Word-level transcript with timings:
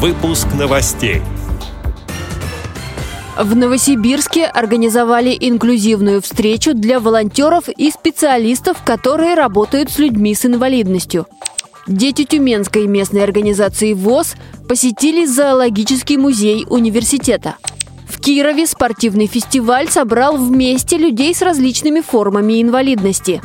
Выпуск 0.00 0.46
новостей. 0.56 1.22
В 3.36 3.56
Новосибирске 3.56 4.44
организовали 4.44 5.36
инклюзивную 5.40 6.22
встречу 6.22 6.72
для 6.72 7.00
волонтеров 7.00 7.68
и 7.68 7.90
специалистов, 7.90 8.76
которые 8.84 9.34
работают 9.34 9.90
с 9.90 9.98
людьми 9.98 10.36
с 10.36 10.46
инвалидностью. 10.46 11.26
Дети 11.88 12.22
Тюменской 12.22 12.86
местной 12.86 13.24
организации 13.24 13.92
ВОЗ 13.92 14.36
посетили 14.68 15.26
зоологический 15.26 16.16
музей 16.16 16.64
университета. 16.70 17.56
В 18.08 18.20
Кирове 18.20 18.68
спортивный 18.68 19.26
фестиваль 19.26 19.88
собрал 19.88 20.36
вместе 20.36 20.96
людей 20.96 21.34
с 21.34 21.42
различными 21.42 22.02
формами 22.02 22.62
инвалидности. 22.62 23.42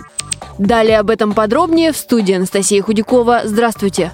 Далее 0.59 0.99
об 0.99 1.09
этом 1.09 1.33
подробнее 1.33 1.91
в 1.91 1.97
студии 1.97 2.35
Анастасия 2.35 2.83
Худякова. 2.83 3.41
Здравствуйте! 3.45 4.11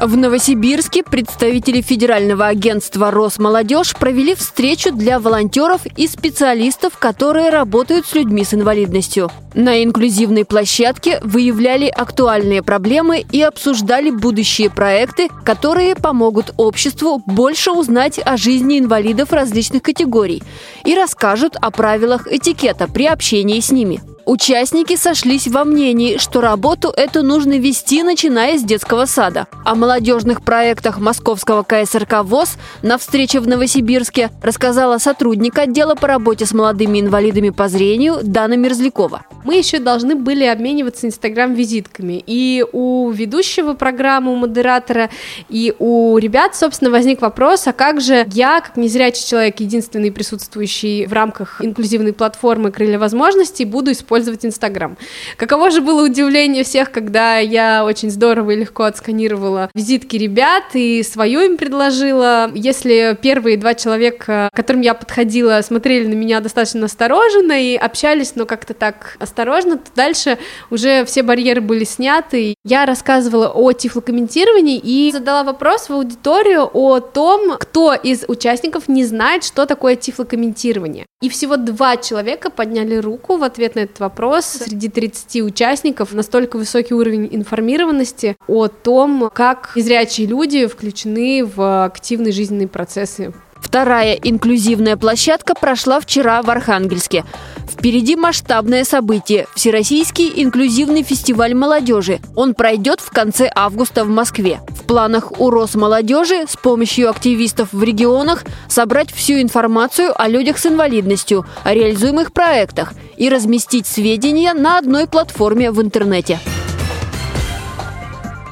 В 0.00 0.16
Новосибирске 0.16 1.02
представители 1.02 1.80
Федерального 1.80 2.46
агентства 2.46 3.10
«Росмолодежь» 3.10 3.96
провели 3.96 4.36
встречу 4.36 4.92
для 4.92 5.18
волонтеров 5.18 5.86
и 5.96 6.06
специалистов, 6.06 6.96
которые 6.98 7.50
работают 7.50 8.06
с 8.06 8.14
людьми 8.14 8.44
с 8.44 8.54
инвалидностью. 8.54 9.28
На 9.54 9.82
инклюзивной 9.82 10.44
площадке 10.44 11.18
выявляли 11.24 11.86
актуальные 11.86 12.62
проблемы 12.62 13.24
и 13.32 13.42
обсуждали 13.42 14.10
будущие 14.10 14.70
проекты, 14.70 15.30
которые 15.44 15.96
помогут 15.96 16.54
обществу 16.58 17.20
больше 17.26 17.72
узнать 17.72 18.20
о 18.24 18.36
жизни 18.36 18.78
инвалидов 18.78 19.32
различных 19.32 19.82
категорий 19.82 20.44
и 20.84 20.94
расскажут 20.94 21.56
о 21.56 21.72
правилах 21.72 22.28
этикета 22.28 22.86
при 22.86 23.06
общении 23.06 23.58
с 23.58 23.72
ними. 23.72 24.00
Участники 24.28 24.94
сошлись 24.94 25.48
во 25.48 25.64
мнении, 25.64 26.18
что 26.18 26.42
работу 26.42 26.92
эту 26.94 27.22
нужно 27.22 27.58
вести, 27.58 28.02
начиная 28.02 28.58
с 28.58 28.62
детского 28.62 29.06
сада. 29.06 29.46
О 29.64 29.74
молодежных 29.74 30.42
проектах 30.42 30.98
московского 30.98 31.62
КСРК 31.62 32.24
ВОЗ 32.24 32.58
на 32.82 32.98
встрече 32.98 33.40
в 33.40 33.48
Новосибирске 33.48 34.28
рассказала 34.42 34.98
сотрудник 34.98 35.56
отдела 35.56 35.94
по 35.94 36.06
работе 36.06 36.44
с 36.44 36.52
молодыми 36.52 37.00
инвалидами 37.00 37.48
по 37.48 37.68
зрению 37.68 38.18
Дана 38.22 38.56
Мерзлякова. 38.56 39.24
Мы 39.44 39.56
еще 39.56 39.78
должны 39.78 40.14
были 40.14 40.44
обмениваться 40.44 41.06
инстаграм-визитками. 41.06 42.22
И 42.26 42.62
у 42.70 43.10
ведущего 43.10 43.72
программы, 43.72 44.32
у 44.32 44.36
модератора, 44.36 45.08
и 45.48 45.74
у 45.78 46.18
ребят, 46.18 46.54
собственно, 46.54 46.90
возник 46.90 47.22
вопрос, 47.22 47.66
а 47.66 47.72
как 47.72 48.02
же 48.02 48.26
я, 48.34 48.60
как 48.60 48.76
незрячий 48.76 49.26
человек, 49.26 49.60
единственный 49.60 50.12
присутствующий 50.12 51.06
в 51.06 51.14
рамках 51.14 51.64
инклюзивной 51.64 52.12
платформы 52.12 52.70
«Крылья 52.70 52.98
возможностей», 52.98 53.64
буду 53.64 53.92
использовать 53.92 54.17
использовать 54.18 54.44
Инстаграм. 54.44 54.96
Каково 55.36 55.70
же 55.70 55.80
было 55.80 56.04
удивление 56.04 56.64
всех, 56.64 56.90
когда 56.90 57.38
я 57.38 57.84
очень 57.84 58.10
здорово 58.10 58.52
и 58.52 58.56
легко 58.56 58.84
отсканировала 58.84 59.70
визитки 59.74 60.16
ребят 60.16 60.64
и 60.74 61.02
свою 61.02 61.40
им 61.40 61.56
предложила. 61.56 62.50
Если 62.54 63.16
первые 63.20 63.56
два 63.56 63.74
человека, 63.74 64.48
к 64.52 64.56
которым 64.56 64.82
я 64.82 64.94
подходила, 64.94 65.60
смотрели 65.62 66.06
на 66.06 66.14
меня 66.14 66.40
достаточно 66.40 66.86
осторожно 66.86 67.52
и 67.52 67.76
общались, 67.76 68.34
но 68.34 68.44
как-то 68.44 68.74
так 68.74 69.16
осторожно, 69.20 69.76
то 69.76 69.90
дальше 69.94 70.38
уже 70.70 71.04
все 71.04 71.22
барьеры 71.22 71.60
были 71.60 71.84
сняты. 71.84 72.54
Я 72.64 72.86
рассказывала 72.86 73.48
о 73.48 73.72
тифлокомментировании 73.72 74.78
и 74.78 75.12
задала 75.12 75.44
вопрос 75.44 75.88
в 75.88 75.92
аудиторию 75.92 76.68
о 76.72 77.00
том, 77.00 77.56
кто 77.58 77.94
из 77.94 78.24
участников 78.26 78.88
не 78.88 79.04
знает, 79.04 79.44
что 79.44 79.66
такое 79.66 79.94
тифлокомментирование. 79.96 81.06
И 81.22 81.28
всего 81.28 81.56
два 81.56 81.96
человека 81.96 82.50
подняли 82.50 82.96
руку 82.96 83.36
в 83.36 83.42
ответ 83.42 83.74
на 83.74 83.80
этот 83.80 83.97
вопрос. 84.00 84.44
Среди 84.44 84.88
30 84.88 85.42
участников 85.42 86.12
настолько 86.12 86.56
высокий 86.56 86.94
уровень 86.94 87.28
информированности 87.30 88.36
о 88.46 88.68
том, 88.68 89.30
как 89.34 89.72
незрячие 89.76 90.26
люди 90.26 90.66
включены 90.66 91.44
в 91.44 91.84
активные 91.84 92.32
жизненные 92.32 92.68
процессы 92.68 93.32
Вторая 93.60 94.14
инклюзивная 94.14 94.96
площадка 94.96 95.54
прошла 95.54 96.00
вчера 96.00 96.42
в 96.42 96.50
Архангельске. 96.50 97.24
Впереди 97.70 98.16
масштабное 98.16 98.84
событие– 98.84 99.46
Всероссийский 99.54 100.32
инклюзивный 100.42 101.02
фестиваль 101.02 101.54
молодежи. 101.54 102.20
Он 102.34 102.54
пройдет 102.54 103.00
в 103.00 103.10
конце 103.10 103.50
августа 103.54 104.04
в 104.04 104.08
Москве. 104.08 104.60
В 104.70 104.84
планах 104.84 105.38
у 105.38 105.50
Росмолодежи 105.50 106.46
с 106.48 106.56
помощью 106.56 107.10
активистов 107.10 107.68
в 107.72 107.82
регионах 107.82 108.44
собрать 108.68 109.12
всю 109.12 109.34
информацию 109.34 110.12
о 110.20 110.28
людях 110.28 110.58
с 110.58 110.66
инвалидностью, 110.66 111.46
о 111.62 111.74
реализуемых 111.74 112.32
проектах 112.32 112.94
и 113.16 113.28
разместить 113.28 113.86
сведения 113.86 114.54
на 114.54 114.78
одной 114.78 115.06
платформе 115.06 115.70
в 115.70 115.82
интернете. 115.82 116.40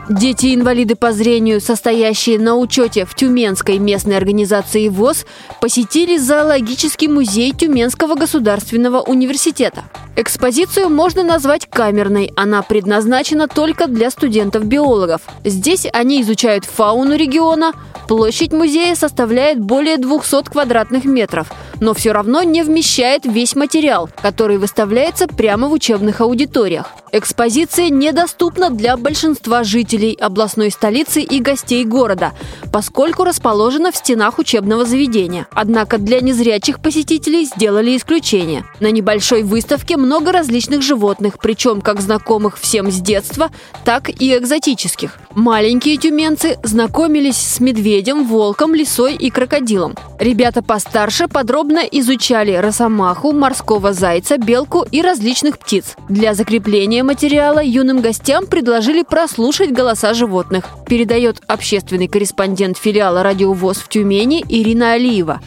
Дети-инвалиды 0.09 0.95
по 0.95 1.11
зрению, 1.11 1.61
состоящие 1.61 2.39
на 2.39 2.55
учете 2.55 3.05
в 3.05 3.17
Тюменской 3.17 3.79
местной 3.79 4.17
организации 4.17 4.89
ВОЗ, 4.89 5.27
посетили 5.61 6.17
зоологический 6.17 7.09
музей 7.09 7.53
Тюменского 7.53 8.15
государственного 8.15 9.01
университета. 9.01 9.83
Экспозицию 10.15 10.91
можно 10.91 11.25
назвать 11.25 11.67
камерной. 11.69 12.33
Она 12.37 12.63
предназначена 12.63 13.49
только 13.49 13.89
для 13.89 14.11
студентов-биологов. 14.11 15.23
Здесь 15.45 15.89
они 15.93 16.23
изучают 16.23 16.65
фауну 16.65 17.17
региона. 17.17 17.73
Площадь 18.07 18.53
музея 18.53 18.95
составляет 18.95 19.59
более 19.59 19.97
200 19.97 20.45
квадратных 20.51 21.05
метров, 21.05 21.49
но 21.81 21.95
все 21.95 22.13
равно 22.13 22.43
не 22.43 22.63
вмещает 22.63 23.25
весь 23.25 23.55
материал, 23.55 24.09
который 24.21 24.59
выставляется 24.59 25.29
прямо 25.29 25.69
в 25.69 25.73
учебных 25.73 26.21
аудиториях. 26.21 26.93
Экспозиция 27.13 27.89
недоступна 27.89 28.71
для 28.71 28.97
большинства 28.97 29.65
жителей 29.65 30.17
областной 30.21 30.71
столицы 30.71 31.23
и 31.23 31.41
гостей 31.41 31.85
города, 31.85 32.33
поскольку 32.73 33.25
расположена 33.25 33.93
в 33.93 33.97
стенах 33.97 34.39
учебного 34.39 34.85
заведения. 34.85 35.47
Однако 35.53 35.99
для 35.99 36.21
незрячих 36.21 36.81
посетителей 36.81 37.45
сделали 37.45 37.97
исключение. 37.97 38.65
На 38.81 38.91
небольшой 38.91 39.43
выставке 39.45 39.97
много 39.97 40.33
различных 40.33 40.83
животных, 40.83 41.39
причем 41.41 41.81
как 41.81 42.01
знакомых 42.01 42.59
всем 42.59 42.91
с 42.91 43.01
детства, 43.01 43.51
так 43.85 44.11
и 44.11 44.37
экзотических. 44.37 45.17
Маленькие 45.35 45.97
тюменцы 45.97 46.59
знакомились 46.63 47.37
с 47.37 47.61
медведем, 47.61 48.27
волком, 48.27 48.75
лисой 48.75 49.15
и 49.15 49.31
крокодилом. 49.31 49.95
Ребята 50.19 50.63
постарше 50.63 51.29
подробно 51.29 51.66
изучали 51.91 52.53
росомаху, 52.53 53.33
морского 53.33 53.93
зайца, 53.93 54.39
белку 54.39 54.85
и 54.91 55.03
различных 55.03 55.59
птиц. 55.59 55.97
Для 56.09 56.35
закрепления 56.35 57.03
материала 57.03 57.63
юным 57.63 58.01
гостям 58.01 58.47
предложили 58.47 59.03
прослушать 59.03 59.73
голоса 59.73 60.15
животных, 60.15 60.67
передает 60.89 61.43
общественный 61.47 62.09
корреспондент 62.09 62.79
филиала 62.79 63.23
«Радиовоз» 63.23 63.79
в 63.79 63.89
Тюмени 63.89 64.45
Ирина 64.49 64.93
Алиева. 64.93 65.41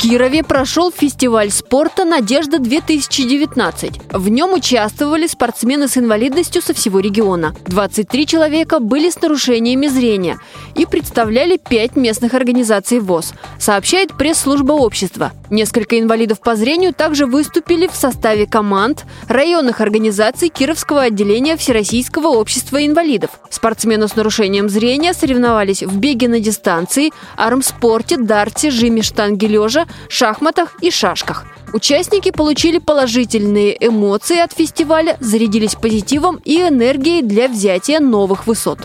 Кирове 0.00 0.42
прошел 0.42 0.90
фестиваль 0.90 1.50
спорта 1.50 2.06
«Надежда-2019». 2.06 4.16
В 4.16 4.30
нем 4.30 4.54
участвовали 4.54 5.26
спортсмены 5.26 5.88
с 5.88 5.98
инвалидностью 5.98 6.62
со 6.62 6.72
всего 6.72 7.00
региона. 7.00 7.54
23 7.66 8.26
человека 8.26 8.78
были 8.78 9.10
с 9.10 9.20
нарушениями 9.20 9.88
зрения 9.88 10.38
и 10.74 10.86
представляли 10.86 11.58
пять 11.58 11.96
местных 11.96 12.32
организаций 12.32 12.98
ВОЗ, 12.98 13.34
сообщает 13.58 14.16
пресс-служба 14.16 14.72
общества. 14.72 15.32
Несколько 15.50 15.98
инвалидов 15.98 16.40
по 16.40 16.56
зрению 16.56 16.94
также 16.94 17.26
выступили 17.26 17.86
в 17.86 17.94
составе 17.94 18.46
команд 18.46 19.04
районных 19.28 19.82
организаций 19.82 20.48
Кировского 20.48 21.02
отделения 21.02 21.58
Всероссийского 21.58 22.28
общества 22.28 22.86
инвалидов. 22.86 23.32
Спортсмены 23.50 24.08
с 24.08 24.16
нарушением 24.16 24.70
зрения 24.70 25.12
соревновались 25.12 25.82
в 25.82 25.98
беге 25.98 26.28
на 26.28 26.40
дистанции, 26.40 27.10
армспорте, 27.36 28.16
дарте, 28.16 28.70
жиме 28.70 29.02
штанги 29.02 29.44
лежа, 29.44 29.86
шахматах 30.08 30.74
и 30.80 30.90
шашках. 30.90 31.46
Участники 31.72 32.30
получили 32.30 32.78
положительные 32.78 33.76
эмоции 33.86 34.38
от 34.38 34.52
фестиваля, 34.52 35.16
зарядились 35.20 35.76
позитивом 35.76 36.40
и 36.44 36.60
энергией 36.60 37.22
для 37.22 37.48
взятия 37.48 38.00
новых 38.00 38.46
высот. 38.46 38.80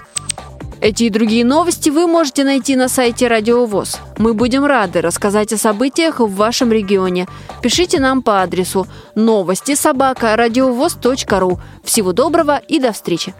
Эти 0.81 1.05
и 1.05 1.09
другие 1.09 1.43
новости 1.43 1.89
вы 1.89 2.05
можете 2.05 2.43
найти 2.43 2.75
на 2.75 2.89
сайте 2.89 3.27
Радио 3.27 3.65
ВОЗ. 3.65 3.97
Мы 4.17 4.33
будем 4.33 4.65
рады 4.65 5.01
рассказать 5.01 5.51
о 5.53 5.57
событиях 5.57 6.19
в 6.19 6.35
вашем 6.35 6.71
регионе. 6.71 7.27
Пишите 7.63 7.99
нам 7.99 8.21
по 8.21 8.43
адресу 8.43 8.85
новости 9.15 9.73
собака 9.73 10.35
ру. 11.39 11.59
Всего 11.83 12.13
доброго 12.13 12.57
и 12.67 12.79
до 12.79 12.91
встречи! 12.91 13.33